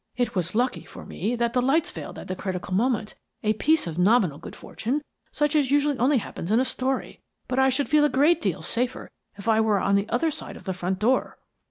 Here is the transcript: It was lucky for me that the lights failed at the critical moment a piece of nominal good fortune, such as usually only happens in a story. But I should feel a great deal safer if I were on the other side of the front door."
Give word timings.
It 0.17 0.33
was 0.33 0.55
lucky 0.55 0.83
for 0.83 1.05
me 1.05 1.35
that 1.35 1.53
the 1.53 1.61
lights 1.61 1.91
failed 1.91 2.17
at 2.17 2.27
the 2.27 2.35
critical 2.35 2.73
moment 2.73 3.13
a 3.43 3.53
piece 3.53 3.85
of 3.85 3.99
nominal 3.99 4.39
good 4.39 4.55
fortune, 4.55 5.03
such 5.29 5.55
as 5.55 5.69
usually 5.69 5.99
only 5.99 6.17
happens 6.17 6.49
in 6.51 6.59
a 6.59 6.65
story. 6.65 7.21
But 7.47 7.59
I 7.59 7.69
should 7.69 7.87
feel 7.87 8.03
a 8.05 8.09
great 8.09 8.41
deal 8.41 8.63
safer 8.63 9.11
if 9.37 9.47
I 9.47 9.61
were 9.61 9.79
on 9.79 9.93
the 9.95 10.09
other 10.09 10.31
side 10.31 10.57
of 10.57 10.63
the 10.63 10.73
front 10.73 10.97
door." 10.97 11.37